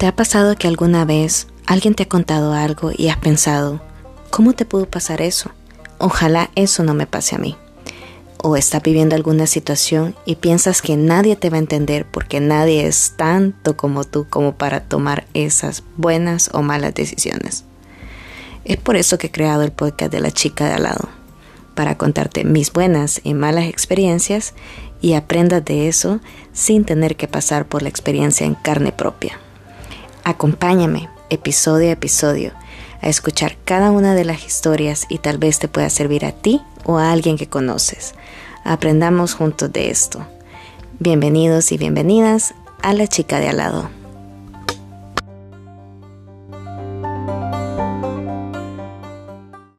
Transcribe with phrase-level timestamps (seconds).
[0.00, 3.82] ¿Te ha pasado que alguna vez alguien te ha contado algo y has pensado,
[4.30, 5.50] ¿cómo te pudo pasar eso?
[5.98, 7.54] Ojalá eso no me pase a mí.
[8.38, 12.86] O estás viviendo alguna situación y piensas que nadie te va a entender porque nadie
[12.86, 17.64] es tanto como tú como para tomar esas buenas o malas decisiones.
[18.64, 21.10] Es por eso que he creado el podcast de la chica de al lado,
[21.74, 24.54] para contarte mis buenas y malas experiencias
[25.02, 26.20] y aprendas de eso
[26.54, 29.38] sin tener que pasar por la experiencia en carne propia.
[30.24, 32.52] Acompáñame episodio a episodio
[33.00, 36.60] a escuchar cada una de las historias y tal vez te pueda servir a ti
[36.84, 38.14] o a alguien que conoces.
[38.64, 40.26] Aprendamos juntos de esto.
[40.98, 43.99] Bienvenidos y bienvenidas a la chica de al lado.